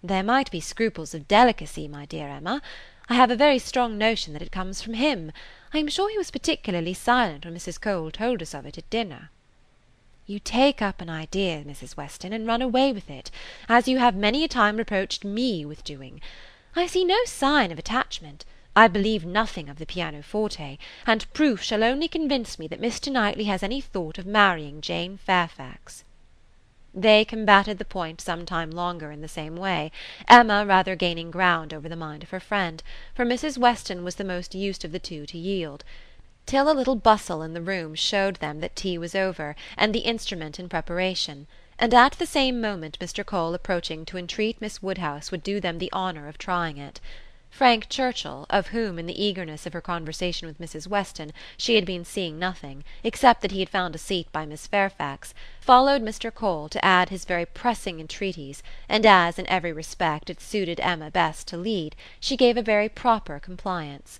There 0.03 0.23
might 0.23 0.53
be 0.53 0.61
scruples 0.61 1.15
of 1.15 1.27
delicacy, 1.27 1.89
my 1.89 2.07
dear 2.07 2.29
Emma. 2.29 2.63
I 3.09 3.15
have 3.15 3.31
a 3.31 3.37
very 3.37 3.59
strong 3.59 3.99
notion 3.99 4.33
that 4.35 4.43
it 4.43 4.53
comes 4.53 4.81
from 4.81 4.95
him. 4.95 5.33
I 5.77 5.81
am 5.81 5.89
sure 5.89 6.09
he 6.09 6.17
was 6.17 6.31
particularly 6.31 6.95
silent 6.95 7.45
when 7.45 7.55
Mrs. 7.55 7.79
Cole 7.79 8.11
told 8.11 8.41
us 8.41 8.55
of 8.55 8.65
it 8.65 8.79
at 8.79 8.89
dinner. 8.89 9.29
You 10.27 10.39
take 10.39 10.81
up 10.81 11.03
an 11.03 11.11
idea, 11.11 11.65
Mrs. 11.67 11.99
Weston, 11.99 12.33
and 12.33 12.47
run 12.47 12.63
away 12.63 12.95
with 12.95 13.11
it, 13.11 13.31
as 13.69 13.87
you 13.87 13.99
have 13.99 14.17
many 14.17 14.43
a 14.43 14.49
time 14.49 14.79
reproached 14.79 15.23
me 15.23 15.67
with 15.67 15.85
doing. 15.85 16.23
I 16.75 16.87
see 16.87 17.05
no 17.05 17.19
sign 17.27 17.71
of 17.71 17.79
attachment. 17.79 18.47
I 18.75 18.89
believe 18.89 19.27
nothing 19.27 19.69
of 19.69 19.77
the 19.77 19.85
pianoforte, 19.85 20.79
and 21.07 21.31
proof 21.35 21.63
shall 21.63 21.85
only 21.85 22.09
convince 22.09 22.59
me 22.59 22.67
that 22.69 22.81
Mr. 22.81 23.13
Knightley 23.13 23.45
has 23.45 23.63
any 23.63 23.83
thought 23.83 24.17
of 24.17 24.25
marrying 24.25 24.81
Jane 24.81 25.19
Fairfax. 25.19 26.05
They 26.99 27.27
combated 27.27 27.77
the 27.77 27.85
point 27.85 28.23
some 28.23 28.47
time 28.47 28.71
longer 28.71 29.11
in 29.11 29.21
the 29.21 29.29
same 29.29 29.55
way, 29.55 29.93
Emma 30.29 30.65
rather 30.65 30.97
gaining 30.97 31.31
ground 31.31 31.75
over 31.75 31.91
the 31.91 31.95
mind 31.95 32.23
of 32.23 32.31
her 32.31 32.41
friend, 32.41 32.83
for 33.15 33.27
Mrs. 33.27 33.59
Weston 33.59 34.03
was 34.03 34.15
the 34.15 34.25
most 34.25 34.55
used 34.55 34.83
of 34.83 34.93
the 34.93 34.99
two 34.99 35.27
to 35.27 35.37
yield; 35.37 35.85
till 36.47 36.71
a 36.71 36.73
little 36.73 36.97
bustle 36.97 37.43
in 37.43 37.53
the 37.53 37.61
room 37.61 37.95
showed 37.95 38.37
them 38.37 38.61
that 38.61 38.75
tea 38.77 38.97
was 38.97 39.15
over, 39.15 39.55
and 39.77 39.95
the 39.95 40.07
instrument 40.09 40.59
in 40.59 40.71
preparation, 40.71 41.47
and 41.79 41.93
at 41.93 42.13
the 42.13 42.25
same 42.25 42.63
moment 42.63 42.99
Mr. 42.99 43.27
Cole 43.27 43.53
approaching 43.53 44.07
to 44.07 44.17
entreat 44.17 44.59
Miss 44.63 44.81
Woodhouse 44.83 45.31
would 45.31 45.43
do 45.43 45.61
them 45.61 45.77
the 45.77 45.93
honour 45.93 46.29
of 46.29 46.39
trying 46.39 46.79
it. 46.79 46.99
Frank 47.49 47.89
Churchill, 47.89 48.45
of 48.51 48.67
whom, 48.75 48.99
in 48.99 49.07
the 49.07 49.25
eagerness 49.25 49.67
of 49.67 49.73
her 49.73 49.81
conversation 49.81 50.49
with 50.49 50.59
Mrs. 50.59 50.89
Weston, 50.89 51.31
she 51.57 51.77
had 51.77 51.85
been 51.87 52.05
seeing 52.05 52.41
nothing, 52.41 52.83
except 53.05 53.41
that 53.41 53.53
he 53.53 53.61
had 53.61 53.69
found 53.69 53.95
a 53.95 53.99
seat 53.99 54.27
by 54.33 54.45
Miss 54.45 54.67
Fairfax, 54.67 55.33
followed 55.61 56.03
Mr. 56.03 56.35
Cole 56.35 56.69
to 56.69 56.85
add 56.85 57.11
his 57.11 57.25
very 57.25 57.47
pressing 57.47 58.01
entreaties, 58.01 58.65
and 58.89 59.07
as, 59.07 59.39
in 59.39 59.47
every 59.47 59.73
respect, 59.73 60.29
it 60.29 60.41
suited 60.41 60.81
Emma 60.81 61.09
best 61.09 61.47
to 61.47 61.57
lead, 61.57 61.95
she 62.19 62.37
gave 62.37 62.57
a 62.57 62.63
very 62.63 62.89
proper 62.89 63.39
compliance. 63.39 64.19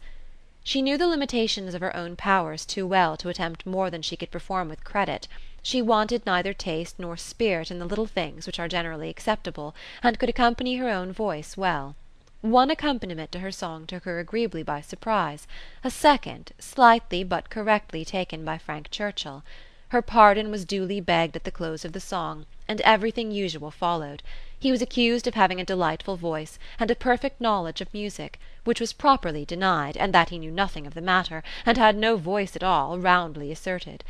She 0.63 0.81
knew 0.81 0.97
the 0.97 1.09
limitations 1.09 1.75
of 1.75 1.81
her 1.81 1.97
own 1.97 2.15
powers 2.15 2.65
too 2.65 2.87
well 2.87 3.17
to 3.17 3.29
attempt 3.29 3.67
more 3.67 3.91
than 3.91 4.03
she 4.03 4.17
could 4.17 4.31
perform 4.31 4.69
with 4.69 4.85
credit; 4.85 5.27
she 5.65 5.83
wanted 5.83 6.25
neither 6.25 6.55
taste 6.55 7.01
nor 7.01 7.17
spirit 7.17 7.73
in 7.73 7.81
the 7.81 7.87
little 7.87 8.07
things 8.07 8.47
which 8.47 8.61
are 8.61 8.69
generally 8.69 9.11
acceptable, 9.11 9.75
and 10.01 10.17
could 10.21 10.29
accompany 10.29 10.77
her 10.77 10.89
own 10.89 11.11
voice 11.11 11.57
well. 11.57 11.97
One 12.43 12.71
accompaniment 12.71 13.33
to 13.33 13.39
her 13.39 13.51
song 13.51 13.87
took 13.87 14.05
her 14.05 14.19
agreeably 14.19 14.63
by 14.63 14.83
surprise; 14.83 15.49
a 15.83 15.91
second, 15.91 16.53
slightly 16.59 17.25
but 17.25 17.49
correctly 17.49 18.05
taken 18.05 18.45
by 18.45 18.59
Frank 18.59 18.91
Churchill. 18.91 19.43
Her 19.89 20.03
pardon 20.03 20.51
was 20.51 20.67
duly 20.67 21.01
begged 21.01 21.35
at 21.37 21.45
the 21.45 21.51
close 21.51 21.83
of 21.83 21.95
the 21.95 21.99
song, 21.99 22.45
and 22.69 22.83
everything 22.83 23.31
usual 23.31 23.71
followed. 23.71 24.23
He 24.59 24.71
was 24.71 24.83
accused 24.83 25.27
of 25.27 25.33
having 25.33 25.63
a 25.63 25.65
delightful 25.65 26.19
voice, 26.19 26.59
and 26.79 26.91
a 26.91 26.95
perfect 26.95 27.41
knowledge 27.41 27.81
of 27.81 27.95
music, 27.95 28.39
which 28.65 28.81
was 28.83 28.93
properly 28.93 29.47
denied, 29.47 29.97
and 29.97 30.13
that 30.13 30.29
he 30.29 30.39
knew 30.39 30.51
nothing 30.51 30.87
of 30.87 30.93
the 30.93 31.01
matter, 31.01 31.43
and 31.65 31.79
had 31.79 31.97
no 31.97 32.19
voice 32.19 32.55
at 32.55 32.63
all, 32.63 32.99
roundly 32.99 33.51
asserted. 33.51 34.05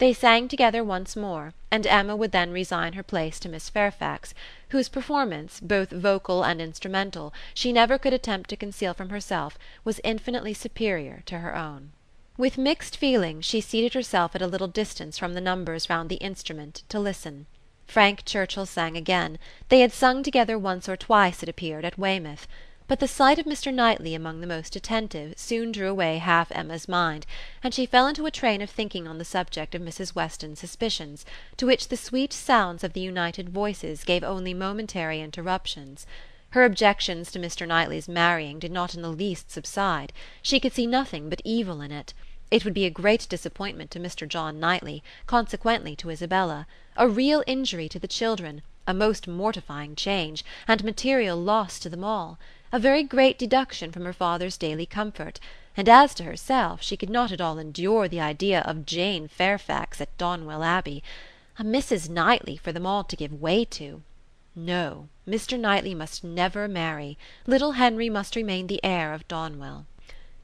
They 0.00 0.14
sang 0.14 0.48
together 0.48 0.82
once 0.82 1.14
more, 1.14 1.52
and 1.70 1.86
Emma 1.86 2.16
would 2.16 2.32
then 2.32 2.52
resign 2.52 2.94
her 2.94 3.02
place 3.02 3.38
to 3.40 3.50
Miss 3.50 3.68
Fairfax, 3.68 4.32
whose 4.70 4.88
performance, 4.88 5.60
both 5.60 5.90
vocal 5.90 6.42
and 6.42 6.58
instrumental, 6.58 7.34
she 7.52 7.70
never 7.70 7.98
could 7.98 8.14
attempt 8.14 8.48
to 8.48 8.56
conceal 8.56 8.94
from 8.94 9.10
herself, 9.10 9.58
was 9.84 10.00
infinitely 10.02 10.54
superior 10.54 11.22
to 11.26 11.40
her 11.40 11.54
own. 11.54 11.92
With 12.38 12.56
mixed 12.56 12.96
feelings 12.96 13.44
she 13.44 13.60
seated 13.60 13.92
herself 13.92 14.34
at 14.34 14.40
a 14.40 14.46
little 14.46 14.68
distance 14.68 15.18
from 15.18 15.34
the 15.34 15.40
numbers 15.42 15.90
round 15.90 16.08
the 16.08 16.16
instrument 16.16 16.82
to 16.88 16.98
listen. 16.98 17.44
Frank 17.86 18.24
Churchill 18.24 18.64
sang 18.64 18.96
again; 18.96 19.38
they 19.68 19.80
had 19.80 19.92
sung 19.92 20.22
together 20.22 20.58
once 20.58 20.88
or 20.88 20.96
twice, 20.96 21.42
it 21.42 21.48
appeared, 21.50 21.84
at 21.84 21.98
Weymouth 21.98 22.48
but 22.90 22.98
the 22.98 23.06
sight 23.06 23.38
of 23.38 23.46
Mr. 23.46 23.72
Knightley 23.72 24.16
among 24.16 24.40
the 24.40 24.48
most 24.48 24.74
attentive 24.74 25.38
soon 25.38 25.70
drew 25.70 25.88
away 25.88 26.18
half 26.18 26.50
Emma's 26.50 26.88
mind, 26.88 27.24
and 27.62 27.72
she 27.72 27.86
fell 27.86 28.08
into 28.08 28.26
a 28.26 28.32
train 28.32 28.60
of 28.60 28.68
thinking 28.68 29.06
on 29.06 29.16
the 29.16 29.24
subject 29.24 29.76
of 29.76 29.80
Mrs. 29.80 30.16
Weston's 30.16 30.58
suspicions, 30.58 31.24
to 31.56 31.66
which 31.66 31.86
the 31.86 31.96
sweet 31.96 32.32
sounds 32.32 32.82
of 32.82 32.92
the 32.92 33.00
united 33.00 33.48
voices 33.50 34.02
gave 34.02 34.24
only 34.24 34.52
momentary 34.52 35.20
interruptions. 35.20 36.04
Her 36.50 36.64
objections 36.64 37.30
to 37.30 37.38
Mr. 37.38 37.64
Knightley's 37.64 38.08
marrying 38.08 38.58
did 38.58 38.72
not 38.72 38.96
in 38.96 39.02
the 39.02 39.08
least 39.12 39.52
subside; 39.52 40.12
she 40.42 40.58
could 40.58 40.72
see 40.72 40.88
nothing 40.88 41.28
but 41.28 41.42
evil 41.44 41.80
in 41.80 41.92
it. 41.92 42.12
It 42.50 42.64
would 42.64 42.74
be 42.74 42.86
a 42.86 42.90
great 42.90 43.28
disappointment 43.28 43.92
to 43.92 44.00
Mr. 44.00 44.26
John 44.26 44.58
Knightley, 44.58 45.04
consequently 45.28 45.94
to 45.94 46.10
Isabella; 46.10 46.66
a 46.96 47.08
real 47.08 47.44
injury 47.46 47.88
to 47.88 48.00
the 48.00 48.08
children, 48.08 48.62
a 48.84 48.92
most 48.92 49.28
mortifying 49.28 49.94
change, 49.94 50.44
and 50.66 50.82
material 50.82 51.36
loss 51.40 51.78
to 51.78 51.88
them 51.88 52.02
all 52.02 52.36
a 52.72 52.78
very 52.78 53.02
great 53.02 53.36
deduction 53.36 53.90
from 53.90 54.04
her 54.04 54.12
father's 54.12 54.56
daily 54.56 54.86
comfort; 54.86 55.40
and 55.76 55.88
as 55.88 56.14
to 56.14 56.22
herself, 56.22 56.80
she 56.80 56.96
could 56.96 57.10
not 57.10 57.32
at 57.32 57.40
all 57.40 57.58
endure 57.58 58.06
the 58.06 58.20
idea 58.20 58.60
of 58.60 58.86
Jane 58.86 59.26
Fairfax 59.26 60.00
at 60.00 60.16
Donwell 60.16 60.62
Abbey 60.62 61.02
a 61.58 61.64
Mrs. 61.64 62.08
Knightley 62.08 62.56
for 62.56 62.70
them 62.70 62.86
all 62.86 63.02
to 63.02 63.16
give 63.16 63.32
way 63.32 63.64
to. 63.64 64.02
No, 64.54 65.08
Mr. 65.26 65.58
Knightley 65.58 65.96
must 65.96 66.22
never 66.22 66.68
marry; 66.68 67.18
little 67.44 67.72
Henry 67.72 68.08
must 68.08 68.36
remain 68.36 68.68
the 68.68 68.78
heir 68.84 69.12
of 69.12 69.26
Donwell. 69.26 69.84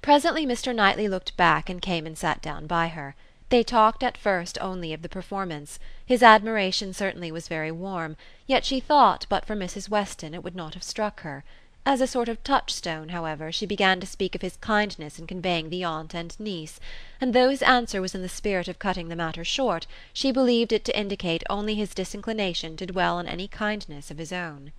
Presently 0.03 0.45
Mr. 0.45 0.75
Knightley 0.75 1.07
looked 1.07 1.37
back 1.37 1.71
and 1.71 1.81
came 1.81 2.07
and 2.07 2.19
sat 2.19 2.43
down 2.43 2.67
by 2.67 2.89
her. 2.89 3.15
They 3.51 3.63
talked 3.63 4.03
at 4.03 4.19
first 4.19 4.59
only 4.61 4.93
of 4.93 5.03
the 5.03 5.09
performance; 5.09 5.79
his 6.05 6.25
admiration 6.25 6.93
certainly 6.93 7.31
was 7.31 7.47
very 7.47 7.71
warm, 7.71 8.17
yet 8.49 8.65
she 8.65 8.81
thought 8.81 9.27
but 9.29 9.45
for 9.45 9.55
Mrs. 9.55 9.89
Weston 9.89 10.35
it 10.35 10.43
would 10.43 10.57
not 10.57 10.75
have 10.75 10.83
struck 10.83 11.21
her. 11.21 11.45
As 11.89 12.01
a 12.01 12.09
sort 12.09 12.29
of 12.29 12.43
touchstone, 12.43 13.11
however, 13.11 13.53
she 13.53 13.65
began 13.65 14.01
to 14.01 14.09
speak 14.09 14.35
of 14.35 14.43
his 14.43 14.57
kindness 14.57 15.21
in 15.21 15.29
conveying 15.29 15.71
the 15.71 15.85
aunt 15.85 16.15
and 16.15 16.35
niece; 16.41 16.81
and 17.21 17.33
though 17.33 17.49
his 17.49 17.63
answer 17.63 18.01
was 18.01 18.13
in 18.13 18.23
the 18.23 18.29
spirit 18.29 18.67
of 18.67 18.81
cutting 18.81 19.07
the 19.07 19.15
matter 19.15 19.45
short, 19.45 19.87
she 20.13 20.33
believed 20.33 20.73
it 20.73 20.85
to 20.87 20.99
indicate 20.99 21.45
only 21.49 21.77
his 21.77 21.95
disinclination 21.95 22.77
to 22.77 22.87
dwell 22.87 23.19
on 23.19 23.29
any 23.29 23.47
kindness 23.47 24.11
of 24.11 24.19
his 24.19 24.33
own. 24.33 24.73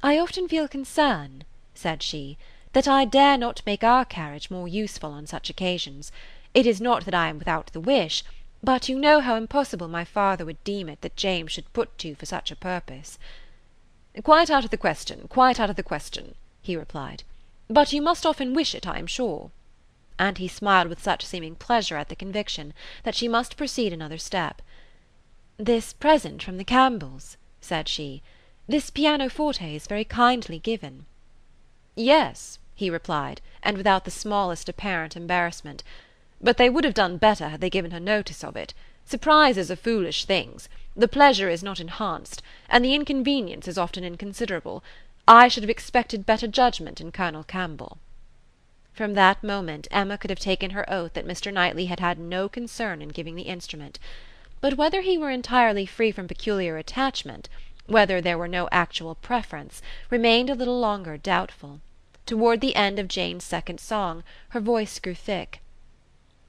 "I 0.00 0.16
often 0.16 0.46
feel 0.46 0.68
concern," 0.68 1.42
said 1.74 2.04
she, 2.04 2.38
"that 2.72 2.86
I 2.86 3.04
dare 3.04 3.36
not 3.36 3.60
make 3.66 3.82
our 3.82 4.04
carriage 4.04 4.48
more 4.48 4.68
useful 4.68 5.10
on 5.10 5.26
such 5.26 5.50
occasions. 5.50 6.12
It 6.54 6.66
is 6.66 6.80
not 6.80 7.04
that 7.04 7.14
I 7.16 7.30
am 7.30 7.38
without 7.40 7.72
the 7.72 7.80
wish, 7.80 8.22
but 8.62 8.88
you 8.88 8.96
know 8.96 9.18
how 9.18 9.34
impossible 9.34 9.88
my 9.88 10.04
father 10.04 10.44
would 10.44 10.62
deem 10.62 10.88
it 10.88 11.00
that 11.00 11.16
James 11.16 11.50
should 11.50 11.72
put 11.72 11.98
to 11.98 12.14
for 12.14 12.26
such 12.26 12.52
a 12.52 12.56
purpose. 12.56 13.18
"Quite 14.22 14.50
out 14.50 14.62
of 14.62 14.70
the 14.70 14.76
question, 14.76 15.26
quite 15.26 15.58
out 15.58 15.70
of 15.70 15.76
the 15.76 15.82
question," 15.82 16.34
he 16.60 16.76
replied. 16.76 17.22
"But 17.68 17.94
you 17.94 18.02
must 18.02 18.26
often 18.26 18.52
wish 18.52 18.74
it, 18.74 18.86
I 18.86 18.98
am 18.98 19.06
sure." 19.06 19.50
And 20.18 20.36
he 20.36 20.48
smiled 20.48 20.88
with 20.88 21.02
such 21.02 21.24
seeming 21.24 21.54
pleasure 21.54 21.96
at 21.96 22.10
the 22.10 22.14
conviction, 22.14 22.74
that 23.04 23.14
she 23.14 23.26
must 23.26 23.56
proceed 23.56 23.90
another 23.90 24.18
step. 24.18 24.60
"This 25.56 25.94
present 25.94 26.42
from 26.42 26.58
the 26.58 26.64
Campbells," 26.64 27.38
said 27.62 27.88
she, 27.88 28.22
"this 28.68 28.90
pianoforte 28.90 29.74
is 29.74 29.86
very 29.86 30.04
kindly 30.04 30.58
given." 30.58 31.06
"Yes," 31.96 32.58
he 32.74 32.90
replied, 32.90 33.40
and 33.62 33.78
without 33.78 34.04
the 34.04 34.10
smallest 34.10 34.68
apparent 34.68 35.16
embarrassment, 35.16 35.82
"but 36.38 36.58
they 36.58 36.68
would 36.68 36.84
have 36.84 36.92
done 36.92 37.16
better 37.16 37.48
had 37.48 37.62
they 37.62 37.70
given 37.70 37.92
her 37.92 37.98
notice 37.98 38.44
of 38.44 38.56
it. 38.56 38.74
Surprises 39.06 39.70
are 39.70 39.76
foolish 39.76 40.26
things 40.26 40.68
the 40.94 41.08
pleasure 41.08 41.48
is 41.48 41.62
not 41.62 41.80
enhanced, 41.80 42.42
and 42.68 42.84
the 42.84 42.94
inconvenience 42.94 43.66
is 43.66 43.78
often 43.78 44.04
inconsiderable. 44.04 44.84
I 45.26 45.48
should 45.48 45.62
have 45.62 45.70
expected 45.70 46.26
better 46.26 46.46
judgment 46.46 47.00
in 47.00 47.12
Colonel 47.12 47.44
Campbell." 47.44 47.96
From 48.92 49.14
that 49.14 49.42
moment 49.42 49.88
Emma 49.90 50.18
could 50.18 50.28
have 50.28 50.38
taken 50.38 50.72
her 50.72 50.84
oath 50.92 51.14
that 51.14 51.26
Mr. 51.26 51.50
Knightley 51.50 51.86
had 51.86 52.00
had 52.00 52.18
no 52.18 52.46
concern 52.46 53.00
in 53.00 53.08
giving 53.08 53.36
the 53.36 53.44
instrument; 53.44 53.98
but 54.60 54.76
whether 54.76 55.00
he 55.00 55.16
were 55.16 55.30
entirely 55.30 55.86
free 55.86 56.12
from 56.12 56.28
peculiar 56.28 56.76
attachment, 56.76 57.48
whether 57.86 58.20
there 58.20 58.36
were 58.36 58.46
no 58.46 58.68
actual 58.70 59.14
preference, 59.14 59.80
remained 60.10 60.50
a 60.50 60.54
little 60.54 60.78
longer 60.78 61.16
doubtful. 61.16 61.80
Toward 62.26 62.60
the 62.60 62.76
end 62.76 62.98
of 62.98 63.08
Jane's 63.08 63.44
second 63.44 63.80
song 63.80 64.22
her 64.50 64.60
voice 64.60 64.98
grew 64.98 65.14
thick. 65.14 65.62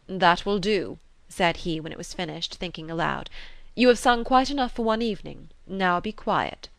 "That 0.07 0.45
will 0.45 0.59
do," 0.59 0.97
said 1.29 1.57
he 1.63 1.79
when 1.79 1.93
it 1.93 1.97
was 1.97 2.13
finished, 2.13 2.55
thinking 2.55 2.91
aloud. 2.91 3.29
You 3.75 3.87
have 3.87 3.97
sung 3.97 4.23
quite 4.23 4.51
enough 4.51 4.73
for 4.73 4.83
one 4.83 5.01
evening; 5.01 5.49
now 5.65 5.99
be 5.99 6.11
quiet." 6.11 6.69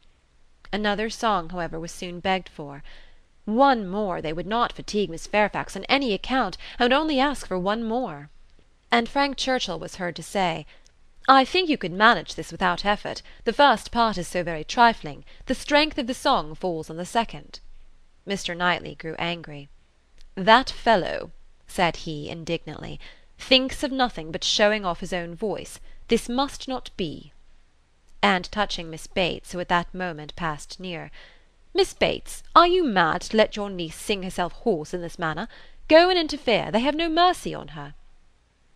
Another 0.73 1.11
song, 1.11 1.49
however, 1.51 1.81
was 1.81 1.91
soon 1.91 2.21
begged 2.21 2.49
for. 2.49 2.85
One 3.47 3.89
more 3.89 4.23
they 4.23 4.33
would 4.33 4.47
not 4.47 4.73
fatigue 4.73 5.11
Miss 5.11 5.27
Fairfax 5.27 5.75
on 5.75 5.83
any 5.87 6.13
account, 6.13 6.57
and 6.79 6.85
would 6.85 6.97
only 6.97 7.19
ask 7.19 7.49
for 7.49 7.59
one 7.59 7.83
more. 7.83 8.31
And 8.93 9.09
Frank 9.09 9.37
Churchill 9.37 9.81
was 9.81 9.97
heard 9.97 10.15
to 10.15 10.23
say, 10.23 10.67
"I 11.27 11.45
think 11.45 11.69
you 11.69 11.77
could 11.77 11.91
manage 11.91 12.37
this 12.37 12.53
without 12.53 12.85
effort; 12.85 13.23
the 13.43 13.53
first 13.53 13.91
part 13.91 14.17
is 14.17 14.29
so 14.29 14.45
very 14.45 14.63
trifling; 14.63 15.25
the 15.47 15.55
strength 15.57 15.99
of 15.99 16.07
the 16.07 16.15
song 16.15 16.55
falls 16.55 16.89
on 16.89 16.97
the 16.97 17.05
second." 17.05 17.59
Mr. 18.25 18.57
Knightley 18.57 18.95
grew 18.95 19.17
angry. 19.19 19.69
"That 20.37 20.71
fellow," 20.71 21.33
said 21.67 21.97
he 22.07 22.31
indignantly, 22.31 23.01
"thinks 23.37 23.83
of 23.83 23.91
nothing 23.91 24.31
but 24.31 24.45
showing 24.45 24.85
off 24.85 25.01
his 25.01 25.13
own 25.13 25.35
voice. 25.35 25.81
This 26.09 26.29
must 26.29 26.69
not 26.69 26.91
be." 26.99 27.33
And 28.23 28.45
touching 28.53 28.91
Miss 28.91 29.07
Bates, 29.07 29.53
who 29.53 29.61
at 29.61 29.71
that 29.71 29.95
moment 29.95 30.37
passed 30.37 30.79
near, 30.79 31.11
"Miss 31.73 31.95
Bates, 31.95 32.43
are 32.55 32.67
you 32.67 32.85
mad 32.85 33.23
to 33.23 33.39
let 33.39 33.57
your 33.57 33.71
niece 33.71 33.97
sing 33.97 34.23
herself 34.23 34.53
hoarse 34.53 34.93
in 34.93 35.01
this 35.01 35.19
manner? 35.19 35.49
Go 35.89 36.11
and 36.11 36.19
interfere; 36.19 36.71
they 36.71 36.81
have 36.81 36.95
no 36.95 37.09
mercy 37.09 37.55
on 37.55 37.69
her." 37.69 37.95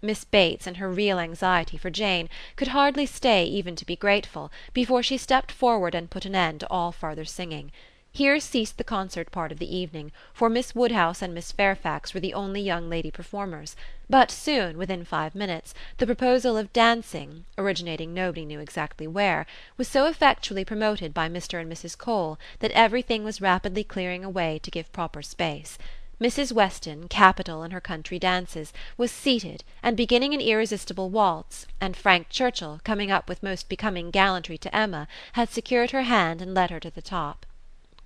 Miss 0.01 0.25
Bates, 0.25 0.67
in 0.67 0.77
her 0.77 0.89
real 0.91 1.19
anxiety 1.19 1.77
for 1.77 1.91
Jane, 1.91 2.31
could 2.57 2.69
hardly 2.69 3.05
stay 3.05 3.45
even 3.45 3.77
to 3.77 3.85
be 3.85 3.95
grateful, 3.95 4.51
before 4.73 5.03
she 5.03 5.19
stepped 5.19 5.53
forward 5.53 5.95
and 5.95 6.09
put 6.11 6.25
an 6.25 6.35
end 6.35 6.61
to 6.61 6.71
all 6.71 6.93
farther 6.93 7.27
singing. 7.27 7.73
Here 8.11 8.41
ceased 8.41 8.79
the 8.79 8.85
concert 8.85 9.31
part 9.31 9.53
of 9.53 9.59
the 9.59 9.77
evening, 9.77 10.13
for 10.33 10.49
Miss 10.49 10.75
Woodhouse 10.75 11.21
and 11.21 11.35
Miss 11.35 11.53
Fairfax 11.53 12.15
were 12.15 12.21
the 12.21 12.33
only 12.33 12.63
young 12.63 12.89
lady 12.89 13.11
performers; 13.11 13.77
but 14.09 14.31
soon, 14.31 14.79
within 14.79 15.05
five 15.05 15.35
minutes, 15.35 15.75
the 15.99 16.07
proposal 16.07 16.57
of 16.57 16.73
dancing, 16.73 17.45
originating 17.59 18.15
nobody 18.15 18.47
knew 18.47 18.61
exactly 18.61 19.07
where, 19.07 19.45
was 19.77 19.89
so 19.89 20.07
effectually 20.07 20.65
promoted 20.65 21.13
by 21.13 21.29
Mr. 21.29 21.61
and 21.61 21.71
Mrs. 21.71 21.99
Cole 21.99 22.39
that 22.61 22.71
everything 22.71 23.25
was 23.25 23.43
rapidly 23.43 23.85
clearing 23.85 24.25
away 24.25 24.59
to 24.63 24.71
give 24.71 24.91
proper 24.91 25.21
space. 25.21 25.77
Mrs. 26.19 26.51
Weston, 26.51 27.09
capital 27.09 27.63
in 27.63 27.73
her 27.73 27.81
country 27.81 28.19
dances, 28.19 28.73
was 28.97 29.13
seated, 29.13 29.65
and 29.83 29.99
beginning 29.99 30.33
an 30.33 30.41
irresistible 30.41 31.11
waltz, 31.11 31.67
and 31.79 31.95
Frank 31.95 32.31
Churchill, 32.31 32.81
coming 32.85 33.11
up 33.11 33.29
with 33.29 33.43
most 33.43 33.69
becoming 33.69 34.11
gallantry 34.11 34.57
to 34.57 34.75
Emma, 34.75 35.07
had 35.35 35.51
secured 35.51 35.91
her 35.91 36.05
hand 36.05 36.41
and 36.41 36.55
led 36.55 36.71
her 36.71 36.81
to 36.81 36.91
the 36.91 37.03
top. 37.03 37.45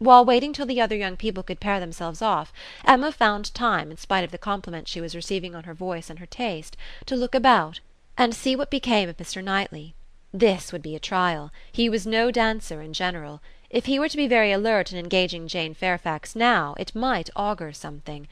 While 0.03 0.25
waiting 0.25 0.53
till 0.53 0.67
the 0.67 0.81
other 0.81 0.97
young 0.97 1.17
people 1.17 1.45
could 1.45 1.61
pair 1.61 1.79
themselves 1.79 2.21
off, 2.21 2.53
Emma 2.85 3.13
found 3.13 3.55
time, 3.55 3.89
in 3.93 3.97
spite 3.97 4.25
of 4.25 4.33
the 4.33 4.37
compliments 4.37 4.91
she 4.91 5.01
was 5.01 5.15
receiving 5.15 5.55
on 5.55 5.63
her 5.63 5.75
voice 5.75 6.11
and 6.11 6.19
her 6.19 6.27
taste, 6.27 6.77
to 7.07 7.15
look 7.15 7.37
about, 7.37 7.79
and 8.19 8.35
see 8.35 8.57
what 8.57 8.69
became 8.69 9.09
of 9.09 9.17
Mr. 9.17 9.45
Knightley. 9.45 9.95
This 10.33 10.73
would 10.73 10.83
be 10.83 10.97
a 10.97 10.99
trial; 10.99 11.53
he 11.71 11.89
was 11.89 12.05
no 12.05 12.33
dancer 12.33 12.83
in 12.83 12.93
general; 12.93 13.41
if 13.71 13.87
he 13.87 14.01
were 14.01 14.09
to 14.09 14.17
be 14.17 14.27
very 14.27 14.51
alert 14.51 14.91
in 14.91 14.99
engaging 14.99 15.47
Jane 15.47 15.73
Fairfax 15.73 16.35
now, 16.35 16.75
it 16.81 16.97
might 16.97 17.31
augur 17.37 17.73
something. 17.73 18.27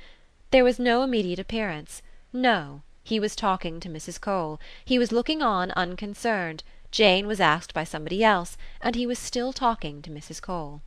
There 0.51 0.65
was 0.65 0.81
no 0.81 1.05
immediate 1.05 1.39
appearance. 1.39 2.03
No, 2.33 2.83
he 3.05 3.21
was 3.21 3.37
talking 3.37 3.79
to 3.79 3.89
Mrs. 3.89 4.21
Cole, 4.21 4.59
he 4.85 4.99
was 4.99 5.13
looking 5.13 5.41
on 5.41 5.71
unconcerned, 5.77 6.65
Jane 6.91 7.29
was 7.29 7.39
asked 7.41 7.73
by 7.73 7.85
somebody 7.85 8.25
else, 8.25 8.57
and 8.81 8.97
he 8.97 9.07
was 9.07 9.21
still 9.21 9.53
talking 9.53 10.03
to 10.03 10.11
Mrs. 10.11 10.43
Cole. 10.43 10.83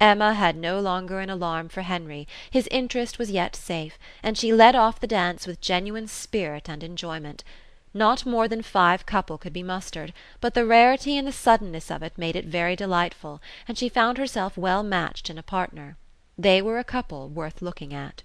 Emma 0.00 0.32
had 0.32 0.56
no 0.56 0.80
longer 0.80 1.20
an 1.20 1.28
alarm 1.28 1.68
for 1.68 1.82
Henry, 1.82 2.26
his 2.50 2.66
interest 2.70 3.18
was 3.18 3.30
yet 3.30 3.54
safe, 3.54 3.98
and 4.22 4.38
she 4.38 4.50
led 4.50 4.74
off 4.74 4.98
the 4.98 5.06
dance 5.06 5.46
with 5.46 5.60
genuine 5.60 6.08
spirit 6.08 6.70
and 6.70 6.82
enjoyment. 6.82 7.44
Not 7.92 8.24
more 8.24 8.48
than 8.48 8.62
five 8.62 9.04
couple 9.04 9.36
could 9.36 9.52
be 9.52 9.62
mustered, 9.62 10.14
but 10.40 10.54
the 10.54 10.64
rarity 10.64 11.18
and 11.18 11.28
the 11.28 11.32
suddenness 11.32 11.90
of 11.90 12.02
it 12.02 12.16
made 12.16 12.34
it 12.34 12.46
very 12.46 12.76
delightful, 12.76 13.42
and 13.68 13.76
she 13.76 13.90
found 13.90 14.16
herself 14.16 14.56
well 14.56 14.82
matched 14.82 15.28
in 15.28 15.36
a 15.36 15.42
partner. 15.42 15.98
They 16.38 16.62
were 16.62 16.78
a 16.78 16.84
couple 16.84 17.28
worth 17.28 17.60
looking 17.60 17.92
at. 17.92 18.22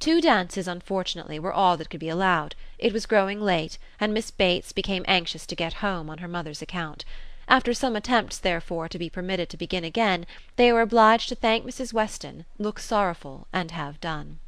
Two 0.00 0.20
dances, 0.20 0.66
unfortunately, 0.66 1.38
were 1.38 1.52
all 1.52 1.76
that 1.76 1.90
could 1.90 2.00
be 2.00 2.08
allowed; 2.08 2.56
it 2.76 2.92
was 2.92 3.06
growing 3.06 3.40
late, 3.40 3.78
and 4.00 4.12
Miss 4.12 4.32
Bates 4.32 4.72
became 4.72 5.04
anxious 5.06 5.46
to 5.46 5.54
get 5.54 5.74
home 5.74 6.10
on 6.10 6.18
her 6.18 6.26
mother's 6.26 6.60
account. 6.60 7.04
After 7.48 7.74
some 7.74 7.96
attempts, 7.96 8.38
therefore, 8.38 8.88
to 8.88 8.98
be 9.00 9.10
permitted 9.10 9.48
to 9.48 9.56
begin 9.56 9.82
again, 9.82 10.26
they 10.54 10.72
were 10.72 10.80
obliged 10.80 11.28
to 11.28 11.34
thank 11.34 11.64
Mrs. 11.66 11.92
Weston, 11.92 12.44
look 12.56 12.78
sorrowful, 12.78 13.48
and 13.52 13.72
have 13.72 14.00
done. 14.00 14.38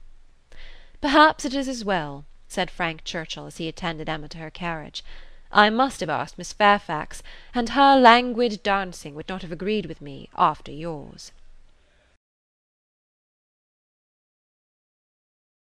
"Perhaps 1.01 1.45
it 1.45 1.55
is 1.55 1.67
as 1.67 1.85
well," 1.85 2.25
said 2.47 2.71
Frank 2.71 3.03
Churchill 3.03 3.47
as 3.47 3.57
he 3.57 3.67
attended 3.67 4.09
Emma 4.09 4.29
to 4.29 4.39
her 4.39 4.49
carriage. 4.49 5.03
"I 5.51 5.71
must 5.71 5.99
have 5.99 6.09
asked 6.09 6.39
Miss 6.39 6.53
Fairfax, 6.53 7.21
and 7.53 7.71
her 7.71 7.99
languid 7.99 8.63
dancing 8.63 9.17
would 9.17 9.29
not 9.29 9.43
have 9.43 9.51
agreed 9.51 9.87
with 9.87 10.01
me, 10.01 10.29
after 10.37 10.71
yours." 10.71 11.33